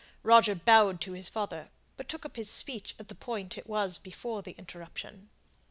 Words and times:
Roger 0.23 0.55
bowed 0.55 0.99
to 0.99 1.11
his 1.11 1.29
father, 1.29 1.69
but 1.95 2.09
took 2.09 2.25
up 2.25 2.35
his 2.35 2.49
speech 2.49 2.95
at 2.97 3.07
the 3.07 3.13
point 3.13 3.55
it 3.55 3.67
was 3.69 3.97
at 3.99 4.03
before 4.03 4.41
the 4.41 4.53
interruption. 4.53 5.29